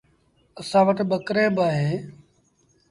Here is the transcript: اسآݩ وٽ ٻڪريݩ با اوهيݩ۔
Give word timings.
اسآݩ 0.59 0.85
وٽ 0.87 0.97
ٻڪريݩ 1.09 1.55
با 1.55 1.65
اوهيݩ۔ 1.71 1.99